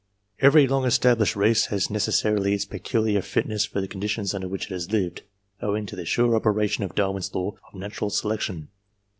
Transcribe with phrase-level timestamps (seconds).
[0.39, 4.71] Every long established race has necessarily its peculiar fitness for the conditions under which it
[4.73, 5.21] has lived,
[5.61, 8.69] owing to the sure operation of Darwin's law of natural selection.